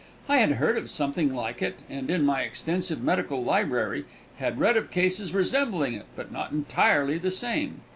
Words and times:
I 0.27 0.37
had 0.37 0.53
heard 0.53 0.79
of 0.79 0.89
something 0.89 1.31
like 1.31 1.61
it 1.61 1.75
and 1.87 2.09
in 2.09 2.25
my 2.25 2.41
extensive 2.41 3.03
medical 3.03 3.43
library 3.43 4.05
had 4.37 4.57
read 4.59 4.75
of 4.75 4.89
cases 4.89 5.31
resembling 5.31 5.93
it, 5.93 6.07
but 6.15 6.31
not 6.31 6.51
entirely 6.51 7.19
the 7.19 7.29
same. 7.29 7.81